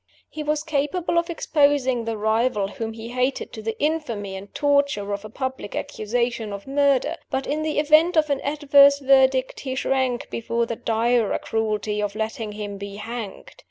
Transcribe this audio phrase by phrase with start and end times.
[0.31, 5.13] He was capable of exposing the rival whom he hated to the infamy and torture
[5.13, 9.75] of a public accusation of murder; but, in the event of an adverse verdict, he
[9.75, 13.51] shrank before the direr cruelty of letting him be hanged.